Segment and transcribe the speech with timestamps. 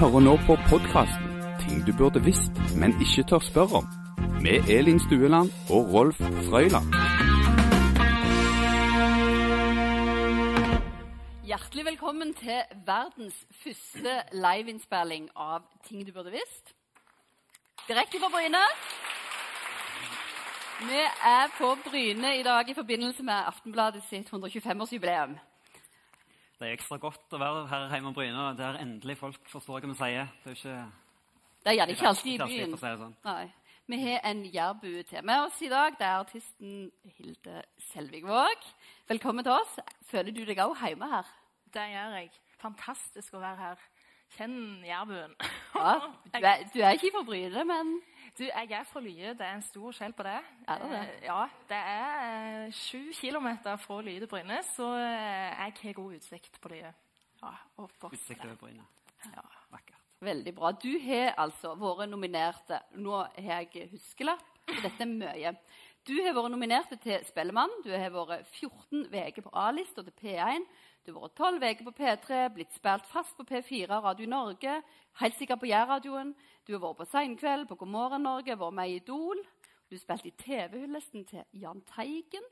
[0.00, 1.26] hører nå på podkasten
[1.60, 3.90] 'Ting du burde visst, men ikke tør spørre om',
[4.44, 6.88] med Elin Stueland og Rolf Frøyland.
[11.50, 16.74] Hjertelig velkommen til verdens første liveinnspilling av Ting du burde visst.
[17.88, 18.64] Direkte fra Bryne.
[20.90, 21.00] Vi
[21.38, 25.51] er på Bryne i dag i forbindelse med Aftenbladet sitt 125-årsjubileum.
[26.62, 29.88] Det er ekstra godt å være her hjemme i Bryne, der endelig folk forstår hva
[29.90, 30.28] vi sier.
[30.44, 30.74] Det er ikke
[31.64, 32.76] Det er gjerne ikke alltid i byen.
[32.78, 33.16] si sånn.
[33.24, 33.48] Nei.
[33.90, 35.96] Vi har en jærbue til med oss i dag.
[35.98, 36.76] Det er artisten
[37.16, 38.68] Hilde Selvigvåg.
[39.10, 39.74] Velkommen til oss.
[40.06, 41.34] Føler du deg òg hjemme her?
[41.74, 42.30] Det gjør jeg.
[42.62, 43.82] Fantastisk å være her.
[44.38, 45.34] Kjenn jærbuen.
[45.74, 45.98] Ja,
[46.30, 47.96] du, er, du er ikke fra Bryne, men
[48.38, 49.34] Du, jeg er fra Lye.
[49.36, 50.38] Det er en stor skjell på det.
[50.68, 51.00] Er det det?
[51.00, 51.40] Eh, Ja.
[51.68, 52.22] Det er
[52.66, 56.94] eh, sju kilometer fra Lye til Bryne, så eh, jeg har god utsikt på Lye.
[57.42, 57.52] ja.
[58.08, 58.86] Utsikt over Bryne.
[59.34, 59.44] Ja.
[59.72, 59.98] Vakkert.
[60.22, 60.70] Veldig bra.
[60.72, 65.52] Du har altså vært nominert Nå har jeg huskelapp, og dette er mye.
[66.06, 67.70] Du har vært nominert til Spellemann.
[67.84, 70.64] Du har vært 14 uker på A-lista til P1.
[71.02, 74.76] Du har vært 12 uker på P3, blitt spilt fast på P4 Radio Norge,
[75.18, 76.30] helt sikkert på Jærradioen.
[76.62, 79.42] Du har vært på Seinkveld, på God morgen Norge, vært med i Idol.
[79.90, 82.46] Du spilte i TV-hyllesten til Jahn Teigen.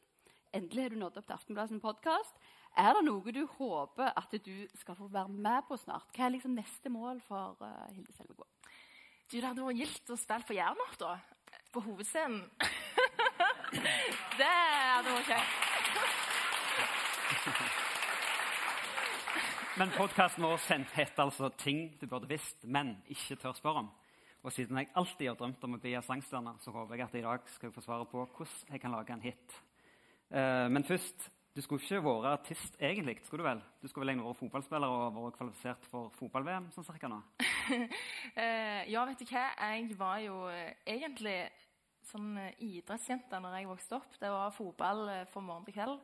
[0.51, 2.43] Endelig har du nådd opp til Aftenbladets podkast.
[2.75, 6.11] Er det noe du håper at du skal få være med på snart?
[6.11, 8.51] Hva er liksom neste mål for uh, Hilde Selvegård?
[9.31, 11.15] Du, det hadde vært gildt å spille for Jernart, da.
[11.71, 12.49] På hovedscenen.
[14.43, 15.70] det hadde vært kjekt.
[19.81, 20.59] Men podkasten vår
[20.93, 23.89] heter altså 'Ting du burde visst, men ikke tør spørre om'.
[24.43, 27.23] Og siden jeg alltid har drømt om å bli sangstjerne, så håper jeg at jeg
[27.23, 29.63] i dag skal få svare på hvordan jeg kan lage en hit.
[30.31, 33.63] Uh, men først Du skulle ikke vært artist egentlig, skulle du vel?
[33.83, 37.23] Du skulle vel egentlig vært fotballspiller og vært kvalifisert for fotball-VM sånn cirka nå?
[38.37, 39.49] uh, ja, vet du hva?
[39.59, 41.51] Jeg var jo eh, egentlig
[42.11, 44.19] sånn eh, idrettsjente når jeg vokste opp.
[44.21, 45.99] Det var fotball eh, fra morgen til kveld.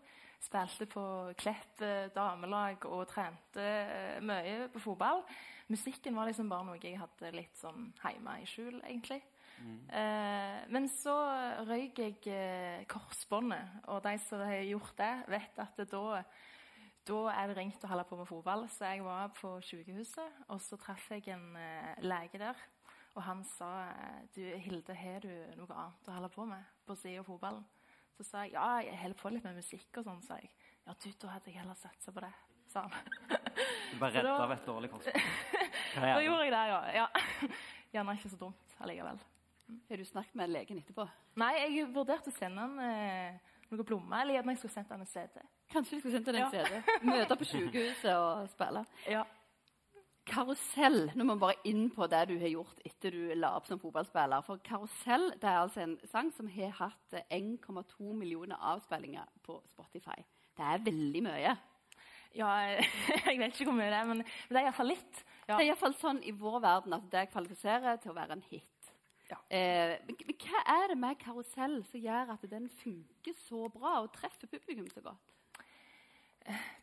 [0.47, 1.05] Spilte på
[1.41, 3.69] Klepp eh, damelag og trente
[4.25, 5.25] mye på fotball.
[5.73, 9.23] Musikken var liksom bare noe jeg hadde litt sånn hjemme i skjul, egentlig.
[9.89, 11.15] Eh, men så
[11.67, 16.21] røyk jeg korsbåndet, og de som har gjort det, vet at det da
[17.07, 18.65] da er det ringt å holde på med fotball.
[18.67, 21.53] Så jeg var på sykehuset, og så traff jeg en
[22.03, 22.65] lege der.
[23.17, 23.69] Og han sa
[24.35, 27.65] du, 'Hilde, har du noe annet å holde på med på siden av fotballen?'
[28.17, 30.23] Så sa jeg ja, jeg holder på litt med musikk og sånn.
[30.25, 30.51] sa jeg.
[30.87, 32.31] Ja, du, da hadde jeg heller satsa på det,
[32.73, 32.93] sa han.
[33.93, 35.27] Du ble Så redd av et dårlig korsbånd.
[35.97, 36.79] Da gjorde jeg det, ja.
[36.93, 37.07] ja.
[37.93, 39.19] Gjerne ikke så dumt allikevel.
[39.89, 41.07] Har du snakket med legen etterpå?
[41.41, 43.39] Nei, jeg vurderte å sende han eh,
[43.71, 45.41] noen blomster, eller gjerne jeg skulle sendt han en CD.
[45.73, 46.51] Kanskje vi skulle sende han en Ja.
[46.53, 47.07] CD?
[47.09, 48.85] Møte på sykehuset og spille?
[49.09, 49.25] Ja.
[50.27, 51.11] Karusell.
[51.15, 53.81] Nå må vi bare inn på det du har gjort etter du la opp som
[53.83, 54.43] fotballspiller.
[54.47, 59.61] For Karusell det er altså en sang som har hatt eh, 1,2 millioner avspillinger på
[59.71, 60.19] Spotify.
[60.57, 61.57] Det er veldig mye.
[62.37, 62.51] ja,
[63.27, 65.23] jeg vet ikke hvor mye det er, men, det er iallfall litt.
[65.47, 65.55] Ja.
[65.55, 68.73] Det er iallfall sånn i vår verden at det kvalifiserer til å være en hit.
[69.31, 69.39] Ja.
[69.51, 74.13] Eh, men hva er det med karusell som gjør at den funker så bra og
[74.15, 75.36] treffer publikum så godt?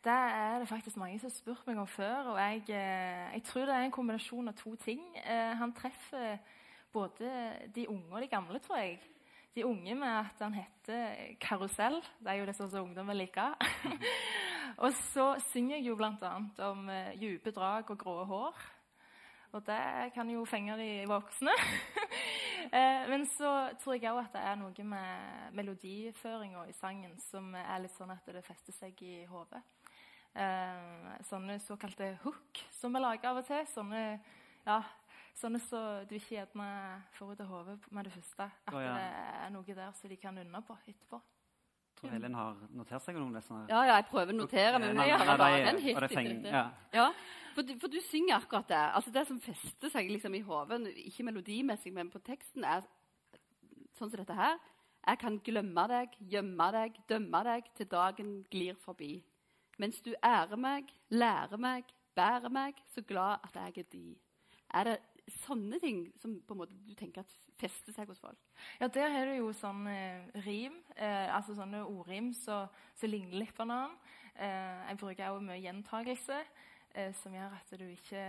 [0.04, 2.34] Det er det faktisk mange som har spurt meg om før.
[2.34, 5.00] og jeg, eh, jeg tror det er en kombinasjon av to ting.
[5.24, 6.36] Eh, han treffer
[6.92, 7.30] både
[7.74, 9.00] de unge og de gamle, tror jeg.
[9.54, 12.02] De unge med at han heter Karusell.
[12.20, 13.54] Det er jo det som ungdommen liker.
[14.84, 16.32] og så synger jeg jo bl.a.
[16.68, 18.64] om eh, dype drag og grå hår.
[19.54, 21.54] Og det kan jo fenge de voksne.
[22.78, 23.50] Eh, Men så
[23.82, 28.12] tror jeg òg at det er noe med melodiføringa i sangen som er litt sånn
[28.14, 29.60] at det fester seg i hodet.
[30.34, 33.62] Eh, sånne såkalte hook som vi lager av og til.
[33.70, 34.02] Sånne,
[34.66, 34.80] ja,
[35.38, 36.70] sånne så du ikke gjerne
[37.18, 38.48] får ut av hodet med det første.
[38.66, 38.96] At oh, ja.
[38.98, 39.06] det
[39.44, 41.20] er noe der som de kan unne på etterpå.
[41.98, 43.68] Tror Helin har notert seg noen av.
[43.70, 46.64] Ja, ja, jeg prøver å notere, men jeg har bare en hit feng- ja.
[46.92, 47.06] Ja,
[47.54, 48.82] for du, for du synger akkurat det.
[48.98, 52.82] Altså Det som fester seg liksom i hodet, ikke melodimessig, men på teksten, er
[53.98, 54.58] sånn som dette her.
[55.06, 59.22] Jeg kan glemme deg, gjemme deg, dømme deg til dagen glir forbi.
[59.78, 61.84] Mens du ærer meg, lærer meg,
[62.16, 64.16] bærer meg, så glad at jeg er de.
[64.74, 65.00] Er det
[65.44, 68.40] sånne ting som på en måte du tenker at fester seg hos folk?
[68.80, 72.68] Ja, der har du jo sånn eh, rim, eh, altså sånne ordrim som
[72.98, 73.96] som ligner litt på hverandre.
[74.34, 76.40] Eh, jeg bruker også mye gjentagelse,
[76.94, 78.24] eh, som gjør at du ikke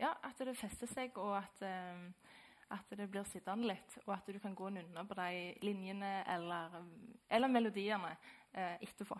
[0.00, 2.32] Ja, at det fester seg, og at, eh,
[2.72, 3.98] at det blir sittende litt.
[4.06, 6.80] Og at du kan gå nunna på de linjene eller,
[7.30, 8.16] eller melodiene
[8.54, 9.18] eh, etterpå.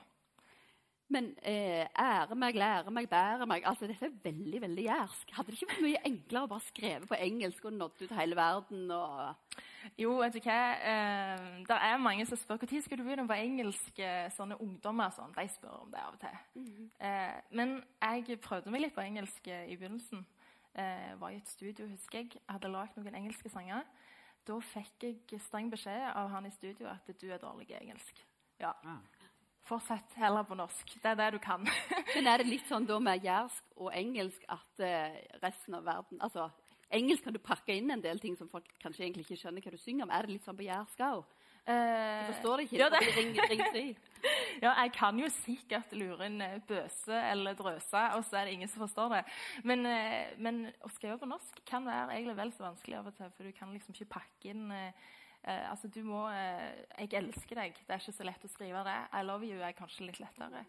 [1.12, 5.32] Men eh, ære meg, lære meg, bære meg altså Dette er veldig veldig jærsk.
[5.36, 8.38] Hadde det ikke vært mye enklere å bare skrive på engelsk og nådd ut hele
[8.38, 8.86] verden?
[8.96, 9.58] Og...
[10.00, 10.60] Jo, vet du hva?
[10.92, 14.00] Eh, det er mange som spør når skal du begynne på engelsk.
[14.00, 16.40] Eh, sånne ungdommer sånn, de spør om det av og til.
[16.62, 16.88] Mm.
[17.10, 20.24] Eh, men jeg prøvde meg litt på engelsk eh, i begynnelsen.
[20.72, 22.32] Eh, var i et studio, husker jeg.
[22.38, 23.84] Jeg hadde lagd noen engelske sanger.
[24.48, 28.24] Da fikk jeg streng beskjed av han i studio at du er dårlig i engelsk.
[28.62, 28.72] Ja.
[28.86, 29.02] Ah.
[29.68, 30.96] Fortsett heller på norsk.
[31.02, 31.62] Det er det du kan.
[32.16, 36.22] Men er det litt sånn da med jærsk og engelsk at uh, resten av verden
[36.22, 36.50] altså,
[36.92, 39.70] Engelsk kan du pakke inn en del ting som folk kanskje egentlig ikke skjønner hva
[39.72, 40.10] du synger om.
[40.12, 41.22] Er det litt sånn på jærsk òg?
[41.62, 42.80] Du forstår det ikke?
[42.82, 43.00] Ja, det.
[43.16, 43.62] Ring, ring
[44.64, 48.58] ja, jeg kan jo sikkert lure inn eh, bøse eller drøse, og så er det
[48.58, 49.22] ingen som forstår det.
[49.64, 49.88] Men,
[50.42, 53.48] men å skrive på norsk kan være egentlig vel så vanskelig av og til, for
[53.48, 55.08] du kan liksom ikke pakke inn uh,
[55.42, 57.78] Eh, altså, du må eh, Jeg elsker deg.
[57.82, 58.98] Det er ikke så lett å skrive det.
[59.18, 60.64] I love you er kanskje litt lettere.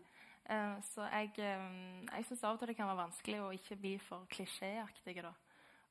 [0.49, 3.79] Eh, så jeg, eh, jeg syns av og til det kan være vanskelig å ikke
[3.79, 5.19] bli for klisjéaktig.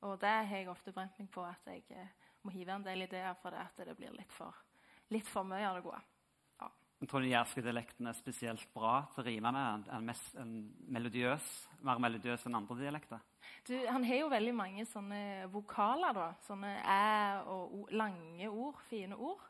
[0.02, 2.10] Og det har jeg ofte brent meg på, at jeg eh,
[2.42, 4.56] må hive en del ideer for det at det blir litt for,
[5.14, 6.02] litt for mye av det gode.
[7.02, 9.58] Jeg tror den jærske dialekten er spesielt bra til rimene.
[9.58, 9.88] rime med.
[9.90, 10.52] En, mest, en
[10.94, 11.48] melodiøs,
[11.82, 13.24] mer melodiøs enn andre dialekter.
[13.68, 16.14] Du, han har jo veldig mange sånne vokaler.
[16.16, 19.48] da, Sånne æ og o, lange ord, fine ord.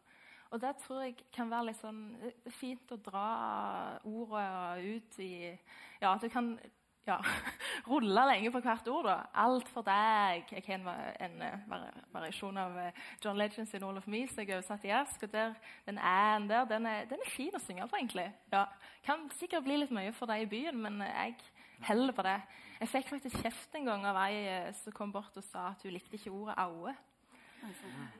[0.52, 3.26] Og det tror jeg kan være litt sånn er fint å dra
[4.04, 5.32] ordet ut i
[6.02, 6.52] Ja, at du kan
[7.06, 7.16] ja,
[7.90, 9.08] rulle lenge på hvert ord.
[9.08, 9.16] da.
[9.44, 10.52] Alt for deg.
[10.52, 10.88] Jeg har en,
[11.26, 11.42] en,
[11.78, 14.92] en variasjon av eh, John Legend sin All of Me som jeg har oversatt i
[14.92, 15.54] og Der,
[15.86, 18.28] den æ-en der, den er, den er, fin å synge på, egentlig.
[18.52, 18.66] Ja,
[19.06, 21.40] Kan sikkert bli litt mye for deg i byen, men jeg
[21.86, 22.40] heller på det.
[22.80, 25.82] Jeg fikk faktisk kjeft en gang av ei eh, som kom bort og sa at
[25.86, 26.94] hun likte ikke ordet 'aue'.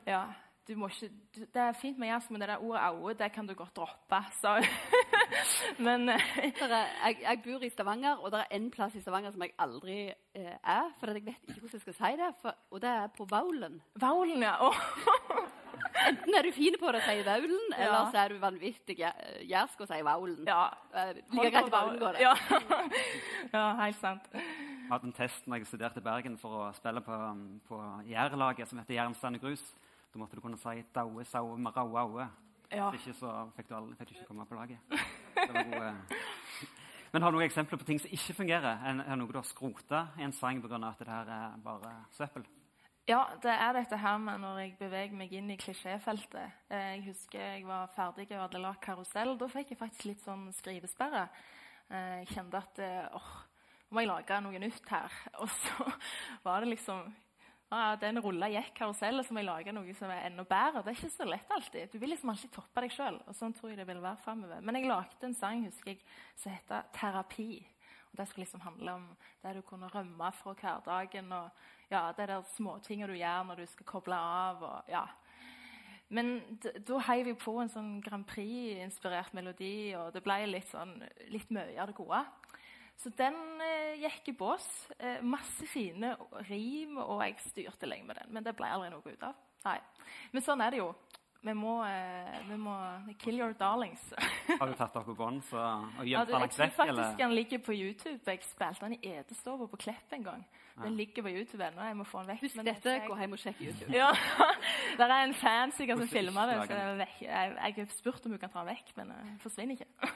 [0.07, 0.23] Ja,
[0.69, 3.75] ikke, det er fint med jazz, men det der ordet 'aue' det kan du godt
[3.75, 4.19] droppe.
[5.87, 9.41] men eh, jeg, jeg, bor i Stavanger, og det er én plass i Stavanger som
[9.41, 10.93] jeg aldri eh, er.
[10.99, 13.81] For jeg vet ikke hvordan jeg skal si det, for, og det er på Vaulen.
[13.95, 14.55] Vaulen, ja.
[14.67, 14.75] Oh.
[15.93, 17.77] Enten er du fin på å si vaulen, ja.
[17.85, 20.41] eller så er du vanvittig jærsk og sier vaulen.
[20.49, 20.65] Ja.
[20.93, 22.23] Uh, like greit vaulen går det.
[22.25, 22.33] Ja.
[23.55, 24.29] ja, helt sant.
[24.33, 27.19] Jeg hadde en test når jeg studerte i Bergen for å spille på,
[27.69, 29.63] på jærlaget som heter Jernstein grus.
[30.13, 32.27] Da måtte du kunne si 'daue, saue, maraue, aue'.
[32.73, 32.89] Ja.
[32.89, 34.77] Hvis ikke så fikk du, aldri, fikk du, ikke komme på laget.
[35.37, 35.93] Gode.
[37.13, 38.81] Men har du noen eksempler på ting som ikke fungerer?
[38.89, 40.79] Er noe du har skrota i en sang pga.
[40.89, 42.45] at det her er bare søppel?
[43.03, 46.53] Ja, det er dette her med når jeg beveger meg inn i klisjéfeltet.
[46.71, 49.33] Eh, jeg husker jeg var ferdig og hadde lagd karusell.
[49.41, 51.25] Da fikk jeg faktisk litt sånn skrivesperre.
[51.89, 53.33] Eh, jeg kjente at eh, åh,
[53.89, 55.19] nå må jeg lage noe nytt her.
[55.43, 55.89] Og så
[56.47, 57.11] var det liksom
[57.73, 60.85] ja, Den rulla gikk karusellet, så må jeg lage noe som er enda bedre.
[60.85, 61.91] Det er ikke så lett alltid.
[61.91, 63.19] Du vil liksom alltid toppe deg sjøl.
[63.35, 64.63] Sånn tror jeg det vil være fremover.
[64.63, 66.05] Men jeg lagde en sang husker jeg,
[66.39, 67.72] som heter 'Terapi'.
[68.13, 69.05] Det skulle liksom handle om
[69.41, 71.31] det du kunne rømme fra hverdagen.
[71.31, 71.49] og
[71.89, 74.63] ja, det der småtinga du gjør når du skal koble av.
[74.63, 75.05] Og, ja.
[76.13, 80.99] Men da heiv vi på en sånn Grand Prix-inspirert melodi, og det ble litt, sånn,
[81.33, 82.21] litt mye av det gode.
[83.01, 84.67] Så den eh, gikk i bås.
[84.99, 86.13] Eh, masse fine
[86.49, 88.29] rim, og jeg styrte lenge med den.
[88.35, 89.39] Men det ble aldri noe ut av.
[89.65, 89.79] Nei.
[90.35, 90.91] Men sånn er det jo
[91.43, 92.73] vi må, eh, vi må,
[93.19, 94.03] kill your darlings.
[94.59, 96.53] Har du tatt opp på bånd og gjemt den vekk?
[96.55, 98.19] Jeg tror faktisk den ligger på YouTube.
[98.31, 100.45] Jeg spilte den i Edestova på Klepp en gang.
[100.77, 100.93] Den ja.
[101.01, 101.83] ligger på YouTube ennå.
[101.89, 102.45] Jeg må få den vekk.
[102.45, 103.03] Husk dette, jeg...
[103.09, 103.91] gå hjem og sjekk YouTube.
[103.91, 104.07] ja,
[105.01, 106.55] Der er en fan sikkert som filmer det.
[106.69, 109.75] så Jeg, jeg, jeg har spurt om hun kan ta den vekk, men den forsvinner
[109.75, 110.13] ikke.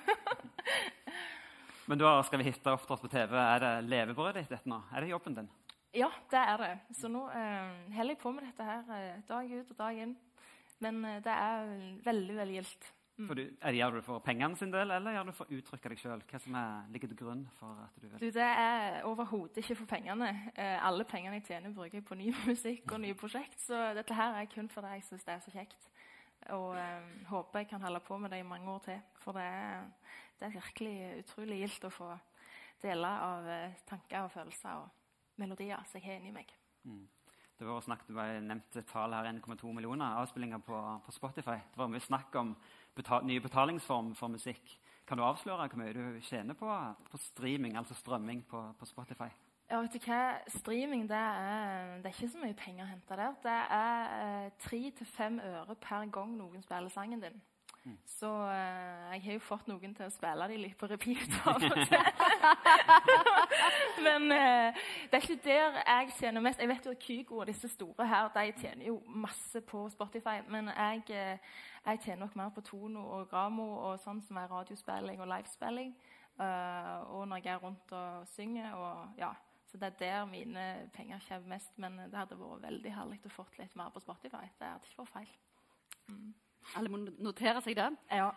[1.91, 3.35] men du har skrevet hiter opptrådt på TV.
[3.35, 4.79] Er det levebrødet ditt dette nå?
[4.95, 5.51] Er det jobben din?
[5.97, 6.71] Ja, det er det.
[6.95, 10.15] Så nå eh, holder jeg på med dette her eh, dag ut og dag inn.
[10.83, 11.73] Men eh, det er
[12.05, 12.93] veldig veldig gildt.
[13.17, 13.31] Mm.
[13.33, 13.41] Du,
[13.73, 16.01] gjør du det for pengene sin del, eller gjør du det for å uttrykke deg
[16.03, 16.19] sjøl?
[16.29, 19.79] Hva som er, ligger til grunn for at du vil du, Det er overhodet ikke
[19.79, 20.29] for pengene.
[20.53, 23.57] Eh, alle pengene jeg tjener, bruker jeg på ny musikk og nye prosjekt.
[23.63, 25.89] Så dette her er kun for det jeg syns det er så kjekt.
[26.53, 29.01] Og eh, håper jeg kan holde på med det i mange år til.
[29.23, 29.89] For det er,
[30.37, 32.13] det er virkelig utrolig gildt å få
[32.85, 36.53] dele av eh, tanker og følelser og melodier som jeg har inni meg.
[36.85, 37.05] Mm.
[37.59, 41.57] Det var snakket, du var nevnt tall her, 1,2 millioner avspillinger på, på, Spotify.
[41.71, 42.53] Det var mye snakk om
[42.95, 44.75] betal, nye betalingsform for musikk.
[45.07, 46.69] Kan du avsløre hvor mye du tjener på,
[47.09, 49.31] på streaming, altså strømming på, på, Spotify?
[49.71, 50.21] Ja, vet du hva?
[50.53, 53.37] Streaming det er, det er ikke så mye penger å hente der.
[53.43, 57.41] Det er eh, tre til fem øre per gang noen spiller sangen din.
[58.05, 61.35] Så uh, jeg har jo fått noen til å spille de litt på repeat.
[64.05, 64.79] Men uh,
[65.11, 66.61] det er ikke der jeg tjener mest.
[66.63, 70.39] Jeg vet jo at Kygo og disse store her de tjener jo masse på Spotify.
[70.49, 74.49] Men jeg, uh, jeg tjener nok mer på Tono og Gramo og sånn som er
[74.51, 75.93] radiospilling og livespilling.
[76.37, 78.73] Uh, og når jeg er rundt og synger.
[78.77, 79.31] Og, ja,
[79.67, 81.77] så det er der mine penger kommer mest.
[81.77, 84.45] Men det hadde vært veldig herlig å få litt mer på Spotify.
[84.59, 85.33] Det hadde ikke vært feil.
[86.75, 87.87] Alle må notere seg det.
[88.11, 88.31] Ja.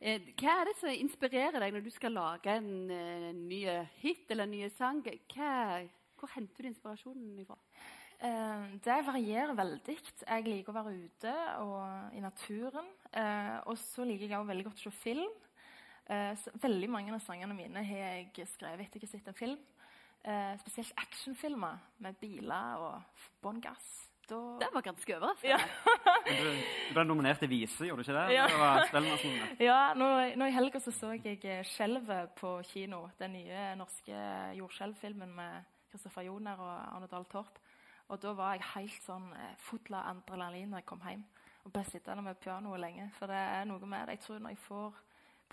[0.00, 3.64] Eh, Hva er det som inspirerer deg når du skal lage en en ny
[4.02, 5.02] hit eller en ny sang?
[5.02, 5.82] Hva,
[6.18, 7.56] hvor henter du inspirasjonen ifra?
[8.24, 9.96] Eh, det varierer veldig.
[10.22, 12.86] Jeg liker å være ute og i naturen.
[13.12, 15.34] Eh, og så liker jeg også veldig godt å se film.
[16.06, 19.58] Eh, veldig mange av sangene mine har jeg skrevet etter jeg har sett en film.
[20.24, 24.10] Eh, spesielt actionfilmer med biler og bånn gass.
[24.28, 25.50] Da Det var ganske overraskende.
[25.50, 25.58] Ja.
[26.24, 26.46] Du,
[26.88, 28.34] du ble nominert til Vise, gjorde du ikke det?
[28.34, 28.46] Ja.
[28.48, 28.88] Det var
[29.68, 30.08] Ja, nå,
[30.40, 33.08] nå I helga så, så jeg eh, 'Skjelvet' på kino.
[33.18, 34.24] Den nye norske
[34.58, 37.58] jordskjelvfilmen med Kristoffer Joner og Arne Dahl Torp.
[38.08, 41.24] Og da var jeg helt sånn eh, full av adrenalin når jeg kom hjem.
[41.64, 43.10] Og ble sittende med pianoet lenge.
[43.18, 44.18] For det er noe med det.
[44.18, 45.02] Jeg tror når jeg får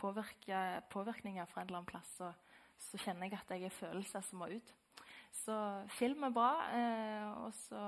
[0.02, 0.60] påvirke,
[0.92, 2.32] påvirkninger fra en eller annen plass, så,
[2.80, 4.74] så kjenner jeg at jeg er følelser som må ut.
[5.32, 5.56] Så
[5.88, 6.52] film er bra.
[6.76, 7.84] Eh, og så,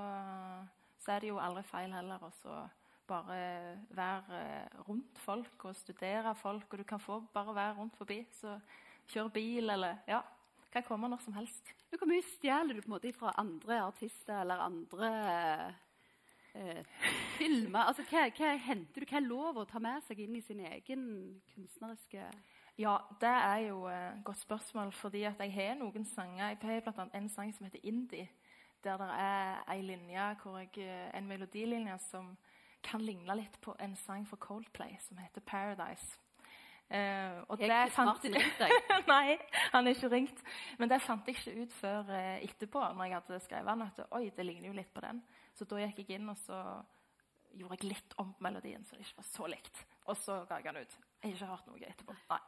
[0.98, 2.56] så er det jo aldri feil heller å
[3.06, 3.38] bare
[3.92, 4.40] være
[4.88, 6.72] rundt folk og studere folk.
[6.72, 8.22] Og du kan få bare være rundt forbi.
[8.32, 8.58] Så
[9.12, 10.22] kjøre bil eller Ja.
[10.74, 11.68] Kan komme når som helst.
[11.94, 15.10] Hvor mye stjeler du på en måte fra andre artister eller andre
[16.54, 16.80] eh,
[17.36, 17.84] filmer?
[17.84, 19.06] Altså, hva, hva henter du?
[19.06, 21.04] Hva er lov å ta med seg inn i sin egen
[21.52, 22.26] kunstneriske
[22.78, 26.48] Ja, det er jo et godt spørsmål, fordi at jeg har noen sanger.
[26.48, 28.28] Jeg har annet en sang som heter Indie,
[28.84, 32.36] der det er ei linje, hvor jeg, eh, en melodilinje som
[32.82, 36.18] kan ligne litt på en sang fra Coldplay som heter 'Paradise'.
[36.90, 38.70] Uh, og Jeg det ikke fant- Martin ringt deg.
[39.08, 39.38] Nei,
[39.72, 40.42] han er ikke ringt.
[40.78, 44.06] Men det fant jeg ikke ut før uh, etterpå, når jeg hadde skrevet den, at
[44.10, 45.22] oi, det ligner jo litt på den.
[45.54, 46.58] Så da gikk jeg inn og så
[47.56, 49.84] gjorde jeg litt om på melodien, så det ikke var så likt.
[50.06, 50.98] Og så ga jeg den ut.
[51.24, 52.14] Jeg har ikke hørt noe etterpå.
[52.28, 52.42] Nei.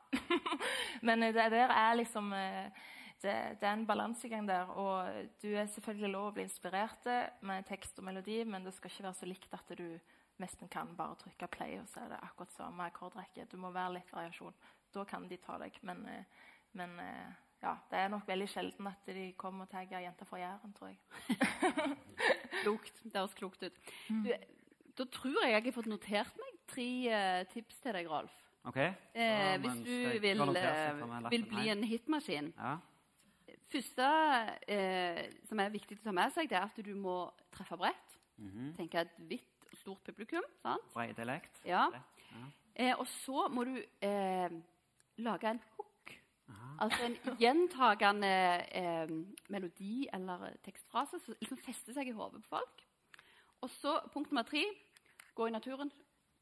[1.09, 2.83] Men eh, det der er liksom eh,
[3.23, 4.69] det, det er en balansegang der.
[4.77, 7.09] Og du er selvfølgelig lov å bli inspirert
[7.41, 9.87] med tekst og melodi, men det skal ikke være så likt at du
[10.43, 13.49] nesten kan bare trykke play, og så er det akkurat samme akkordrekke.
[13.51, 14.57] Du må være litt variasjon.
[14.93, 15.79] Da kan de ta deg.
[15.87, 16.45] Men, eh,
[16.77, 20.39] men eh, ja, det er nok veldig sjelden at de kommer og tagger 'jenta fra
[20.43, 20.99] Jæren', tror jeg.
[22.63, 23.01] Klokt.
[23.03, 23.79] Det høres klokt ut.
[24.09, 24.33] Du,
[24.99, 28.46] da tror jeg jeg har fått notert meg tre eh, tips til deg, Rolf.
[28.67, 28.77] Ok?
[29.15, 32.53] Eh, hvis du vil, eh, vil bli en hitmaskin.
[32.57, 32.77] Ja.
[33.71, 34.09] første
[34.69, 38.17] eh, som er viktig å ta med seg, det er at du må treffe bredt.
[38.39, 38.75] Mhm.
[38.77, 40.43] Tenke et vidt og stort publikum.
[40.63, 40.83] sant?
[40.95, 41.61] Brei dialekt.
[41.65, 41.87] Ja.
[41.93, 42.03] Ja.
[42.75, 44.51] Eh, og så må du eh,
[45.19, 46.13] lage en hook.
[46.49, 46.77] Aha.
[46.85, 48.33] Altså en gjentagende
[48.71, 49.09] eh,
[49.49, 52.85] melodi eller tekstfrase som liksom fester seg i hodet på folk.
[53.63, 54.63] Og så punkt nummer tre
[55.35, 55.91] gå i naturen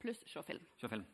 [0.01, 0.67] pluss se film.
[0.81, 1.07] Se film.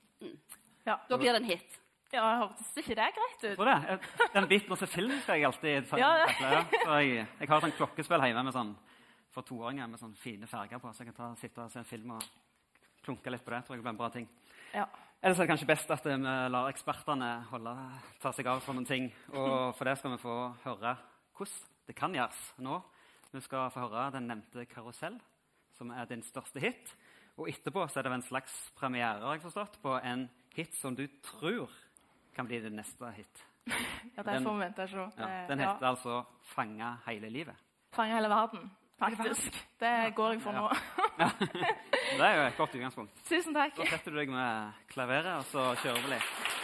[0.91, 1.77] Ja, Da blir det en hit.
[2.13, 3.57] ja hørtes ikke det greit ut?
[3.57, 3.99] Tror det.
[4.35, 6.01] Den biten å se film skal jeg alltid ta.
[6.01, 6.29] Ja.
[6.73, 8.73] Så jeg, jeg har sånn klokkespill hjemme med sånn,
[9.31, 11.87] for toåringer med sånn fine farger på, så jeg kan ta, sitte og se en
[11.87, 12.25] film og
[13.07, 13.63] klunke litt på det.
[13.67, 14.27] tror jeg blir en bra ting.
[14.75, 14.89] Ja.
[15.23, 17.77] Ellers er det kanskje best at vi lar ekspertene holde,
[18.23, 19.07] ta seg av for noen ting.
[19.31, 20.97] Og for det skal vi få høre
[21.37, 22.81] hvordan det kan gjøres nå.
[23.31, 25.21] Vi skal få høre den nevnte 'Karusell',
[25.77, 26.97] som er din største hit.
[27.39, 30.29] Og etterpå så er det en slags premiere jeg forstått, på en
[30.61, 31.71] hit som du tror
[32.37, 33.47] kan bli det neste hit.
[34.17, 35.09] ja, det er vi vente og.
[35.17, 35.73] Ja, den den ja.
[35.73, 37.67] heter altså 'Fanga hele livet'.
[37.93, 39.67] Fange hele verden, faktisk.
[39.81, 40.69] Det går jeg for nå.
[42.11, 43.13] Det er jo et godt utgangspunkt.
[43.29, 43.77] Tusen takk.
[43.77, 46.59] Da setter du deg med klaveret, og så kjører vi litt.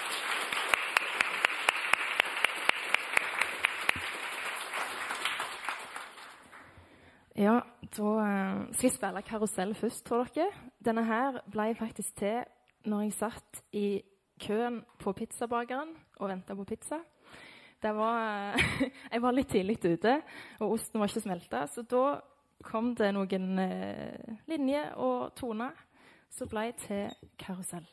[7.37, 10.49] Ja, da eh, skal jeg spille karusell først, tror dere.
[10.85, 12.45] Denne her ble faktisk til
[12.87, 13.87] når jeg satt i
[14.43, 17.01] køen på pizzabakeren og venta på pizza.
[17.83, 18.57] Var,
[19.13, 20.17] jeg var litt tidlig ute,
[20.61, 21.67] og osten var ikke smelta.
[21.71, 22.19] Så da
[22.67, 25.77] kom det noen eh, linjer og toner
[26.33, 27.87] som ble til karusell.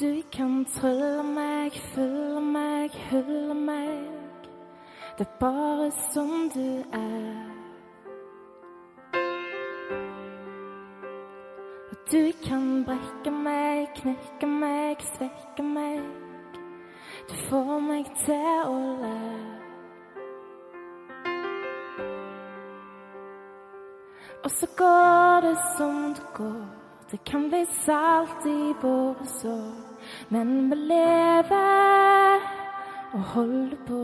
[0.00, 4.46] Du kan trylle meg, fylle meg, hylle meg.
[5.18, 7.50] Det er bare som du er.
[12.12, 16.00] Du kan brekke meg, knekke meg, svekke meg.
[17.28, 19.20] Du får meg til å le.
[24.40, 26.66] Og så går det som det går.
[27.10, 29.89] Det kan bli salt i våre sår.
[30.28, 32.40] Men vi lever
[33.12, 34.02] og holder på.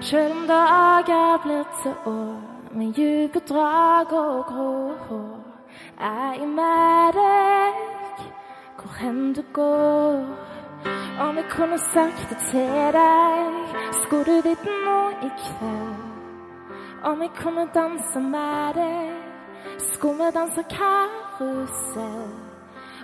[0.00, 2.40] Sjøl om dager blir til år
[2.74, 5.38] med dype drag og grå hår,
[6.00, 7.96] er jeg med deg
[8.76, 10.24] hvor hen du går.
[11.20, 13.54] Om jeg kunne sagt det til deg,
[14.02, 16.04] skulle du vite noe i kveld.
[17.04, 19.14] Om jeg kunne danse med deg,
[19.78, 22.45] skulle vi danse karusell.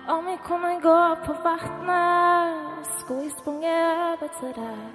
[0.09, 4.92] Om jeg kunne gå på vannet, skulle jeg sprunget over til deg.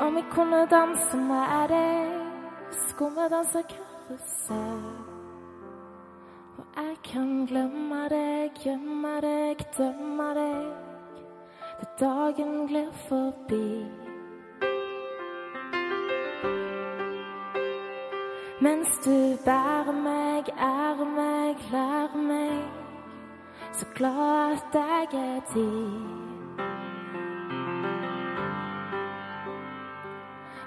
[0.00, 2.10] Om jeg kunne danse med deg,
[2.70, 4.84] skulle vi danse karusell.
[6.58, 10.66] Og jeg kan glemme deg, gjemme deg, dømme deg,
[11.78, 13.86] til dagen glir forbi.
[18.60, 21.95] Mens du bærer meg, ærer meg, lærer
[23.78, 26.60] så glad at jeg er din.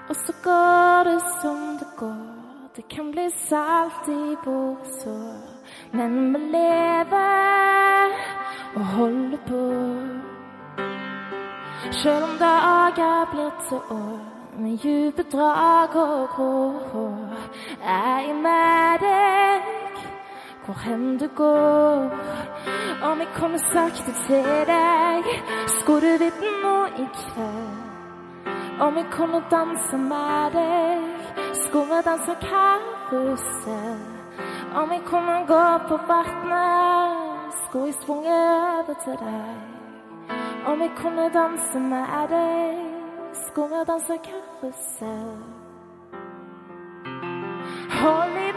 [0.08, 5.16] Og så går det som det går, det kan bli salt i våre.
[5.92, 8.10] Men vi lever
[8.74, 9.64] og holder på.
[11.92, 14.20] Sjøl om dager blir til år
[14.58, 17.36] med dype drag og grå hår,
[17.82, 19.89] er med deg
[20.70, 22.10] hvor hen du går.
[23.02, 25.24] Om jeg kunne sakte til deg,
[25.66, 27.80] skulle du vite noe i kveld.
[28.80, 31.00] Om jeg kunne danse med deg,
[31.62, 34.04] skulle vi danse karusell.
[34.74, 39.56] Om jeg kunne gå på vannet, skulle jeg svunget over til deg.
[40.66, 42.78] Om jeg kunne danse med deg,
[43.46, 45.42] skulle vi danse karusell.
[48.00, 48.49] Hold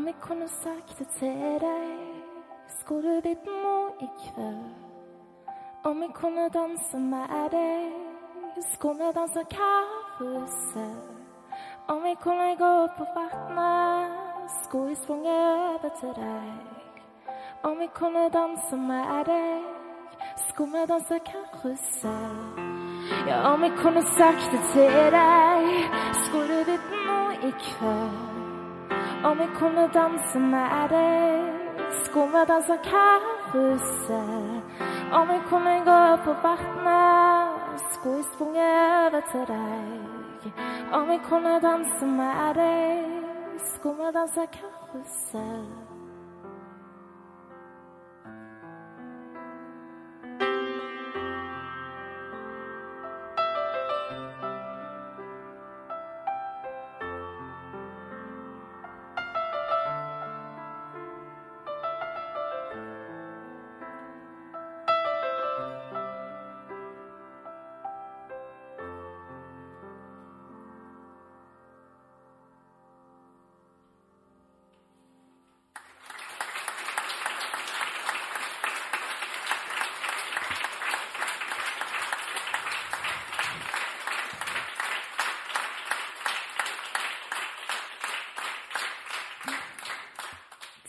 [0.00, 1.88] Om jeg kunne sagt det til deg,
[2.80, 4.62] skulle du vite noe i kveld.
[5.84, 7.92] Om jeg kunne danse med deg,
[8.70, 11.04] skulle vi danse karusell.
[11.88, 14.16] Om jeg kunne gå på vannet,
[14.62, 16.48] skulle jeg sprunget over til deg.
[17.62, 19.62] Om jeg kunne danse med deg,
[20.48, 22.42] skulle vi danse karusell.
[23.28, 25.72] Ja, om jeg kunne sagt det til deg,
[26.24, 28.39] skulle du vite noe i kveld.
[29.24, 31.44] Om jeg kunne danse med deg,
[32.04, 34.62] skulle vi danse karusell.
[35.12, 38.72] Om jeg kunne gå på vannet, skulle jeg sprunget
[39.04, 40.52] over til deg.
[40.92, 43.04] Om jeg kunne danse med deg,
[43.74, 45.89] skulle vi danse karusell.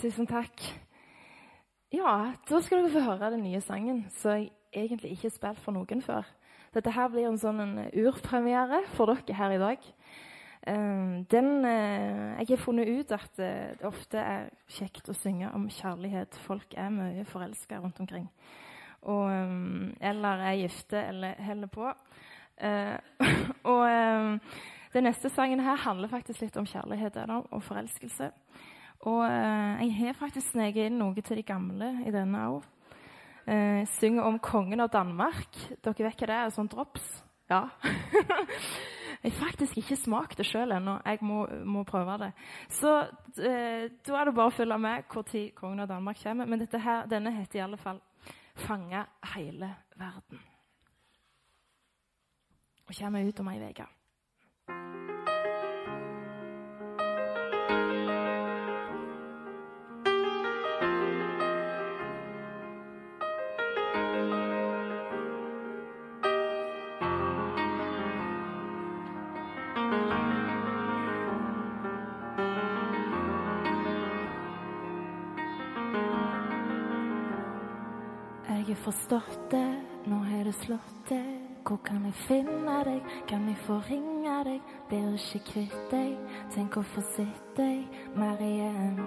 [0.01, 0.57] Tusen takk.
[1.93, 5.59] Ja, da skal dere få høre den nye sangen som jeg egentlig ikke har spilt
[5.61, 6.25] for noen før.
[6.73, 9.85] Dette her blir en sånn en urpremiere for dere her i dag.
[10.65, 15.53] Um, den, uh, jeg har funnet ut at uh, det ofte er kjekt å synge
[15.53, 16.41] om kjærlighet.
[16.47, 18.25] Folk er mye forelska rundt omkring.
[19.05, 21.93] Og, um, eller er gifte eller holder på.
[23.71, 24.35] Og um,
[24.93, 28.33] den neste sangen her handler faktisk litt om kjærlighet og forelskelse.
[29.09, 32.67] Og eh, jeg har faktisk sneket inn noe til de gamle i denne òg.
[33.49, 35.57] Eh, synger om kongen av Danmark.
[35.81, 36.51] Dere vet hva det er?
[36.53, 37.07] Sånn drops?
[37.49, 37.63] Ja.
[39.23, 40.99] jeg har faktisk ikke smakt det sjøl ennå.
[41.05, 42.31] Jeg må, må, prøve det.
[42.77, 42.93] Så
[43.41, 46.45] eh, da er det bare å følge med når kongen av Danmark kommer.
[46.45, 48.01] Men her, denne heter i alle fall
[48.51, 50.41] 'Fange hele verden'.
[52.87, 53.87] Og kommer ut om ei uke.
[78.85, 79.67] Forstått det,
[80.05, 81.25] nå har det slått det.
[81.67, 84.71] Hvor kan jeg finne deg, kan jeg få ringe deg?
[84.89, 86.15] Blir ikke kvitt deg,
[86.55, 87.85] tenk å få sett deg
[88.17, 88.97] mer igjen.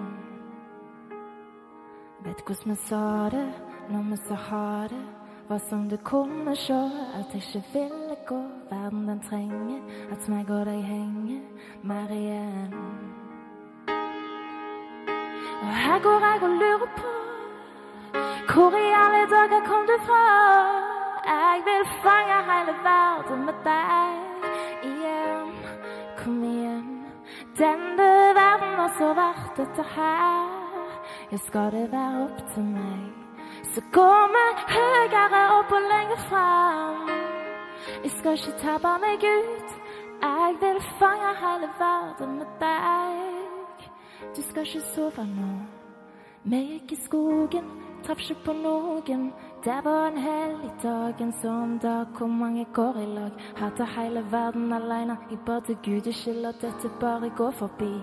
[2.25, 3.47] Vet hvordan vi sa det
[3.91, 5.03] når vi sa ha det.
[5.45, 6.79] Hva som du kunne sjå
[7.19, 8.39] at jeg ikke ville gå.
[8.71, 9.83] Verden den trenger
[10.15, 12.73] at meg og deg henger mer igjen.
[15.61, 17.24] Og her går jeg og lurer på
[18.55, 20.25] hvor i alle dager kom du fra?
[21.35, 24.11] Jeg vil fange hele verden med deg
[24.91, 25.49] igjen.
[26.19, 26.91] Kom igjen.
[27.59, 30.47] Denne verden har så vært dette her.
[31.31, 33.05] Ja, skal det være opp til meg,
[33.73, 34.43] så går vi
[34.75, 37.09] høyere opp og lenger fram.
[38.03, 39.79] Jeg skal ikke tabbe meg ut.
[40.21, 43.89] Jeg vil fange hele verden med deg.
[44.35, 45.51] Du skal ikke sove nå.
[46.43, 47.69] Vi gikk i skogen,
[48.05, 49.29] traff ikke på noen.
[49.65, 53.39] Det var en hellig dag, en sånn dag hvor mange går i lag.
[53.57, 55.17] Hater hele verden aleine.
[55.31, 57.93] Jeg ba til Gud ikke la dette bare gå forbi.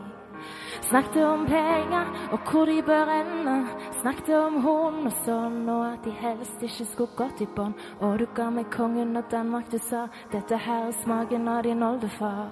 [0.89, 3.55] Snakket om penger og hvor de bør ende.
[4.01, 7.79] Snakket om hund og sånn, og at de helst ikke skulle gått i bånd.
[8.01, 11.87] Og du ga meg kongen av Danmark, du sa dette her er smaken av din
[11.87, 12.51] oldefar.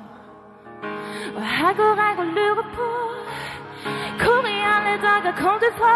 [1.35, 2.89] Og her går jeg og lurer på
[4.90, 5.92] alle dager kom du på.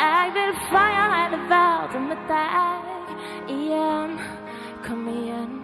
[0.00, 4.18] Jeg vil feire hele verden med deg igjen.
[4.86, 5.54] Kom igjen.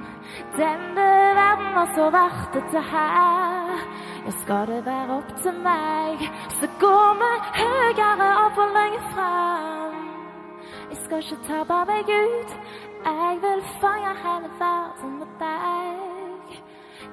[0.56, 3.84] Denne verden har så vært dette her.
[4.24, 6.24] Ja, skal det være opp til meg,
[6.60, 10.00] så går vi høyere opp og lenger fram.
[10.88, 12.56] Jeg skal ikke tape meg ut.
[13.04, 16.60] Jeg vil feire hele verden med deg.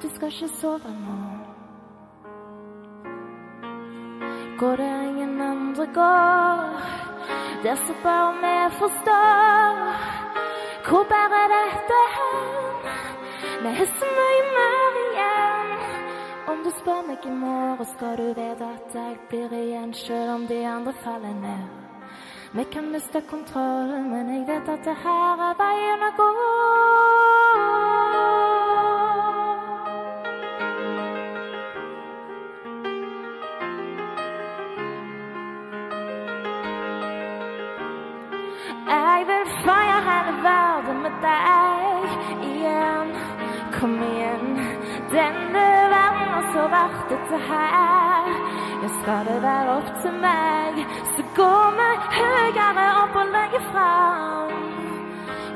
[0.02, 1.31] Du skal ikke sove nå.
[4.62, 6.58] Går det ingen andre går.
[7.64, 9.74] Der så bare vi forstår.
[10.88, 12.76] Hvor bærer dette hen?
[13.64, 15.70] Vi har så mye mer igjen.
[16.48, 20.48] Om du spør meg i morgen, skal du vite at jeg blir igjen, selv om
[20.48, 21.66] de andre faller ned.
[22.54, 27.21] Vi kan miste kontrollen, men jeg vet at det her er veien å gå.
[47.32, 48.28] Dette her.
[48.84, 50.82] Ja, skal det være opp til meg,
[51.16, 54.54] så går vi høyere opp og lenger fram.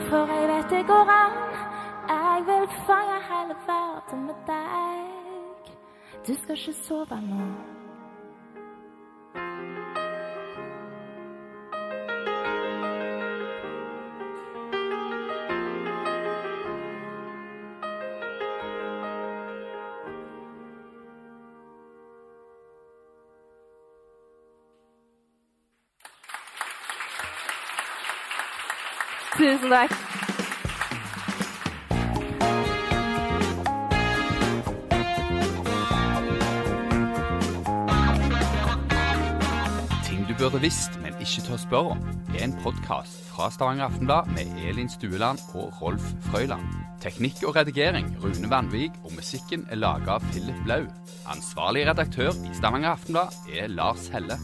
[0.09, 1.39] For jeg vet det går an.
[2.09, 5.73] Jeg vil fange hele verden med deg.
[6.27, 7.74] Du skal ikke sove nå.
[29.35, 29.91] Tusen takk.
[40.05, 44.31] Ting du burde visst, men ikke tør spørre om, er en podkast fra Stavanger Aftenblad
[44.37, 46.63] med Elin Stueland og Rolf Frøyland.
[47.03, 50.87] Teknikk og redigering Rune Vanvik, og musikken er laga av Philip Blau.
[51.27, 54.39] Ansvarlig redaktør i Stavanger Aftenblad er Lars Helle.